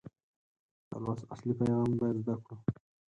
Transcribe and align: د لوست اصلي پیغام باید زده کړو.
د 0.89 0.91
لوست 1.03 1.23
اصلي 1.33 1.53
پیغام 1.59 1.89
باید 1.99 2.15
زده 2.23 2.35
کړو. 2.43 2.55